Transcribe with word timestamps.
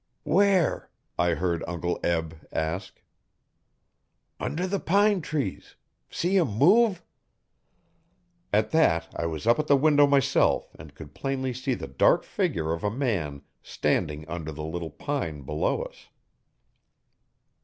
'Where?' 0.23 0.89
I 1.19 1.35
heard 1.35 1.63
Uncle 1.67 1.99
Be 1.99 2.35
ask 2.51 3.03
'Under 4.39 4.65
the 4.65 4.79
pine 4.79 5.21
trees 5.21 5.75
see 6.09 6.37
him 6.37 6.47
move.' 6.57 7.03
At 8.51 8.71
that 8.71 9.09
I 9.15 9.27
was 9.27 9.45
up 9.45 9.59
at 9.59 9.67
the 9.67 9.75
window 9.77 10.07
myself 10.07 10.75
and 10.79 10.95
could 10.95 11.13
plainly 11.13 11.53
see 11.53 11.75
the 11.75 11.85
dark 11.87 12.23
figure 12.23 12.73
of 12.73 12.83
a 12.83 12.89
man 12.89 13.43
standing 13.61 14.27
under 14.27 14.51
the 14.51 14.65
little 14.65 14.89
pine 14.89 15.43
below 15.43 15.83
us. 15.83 16.07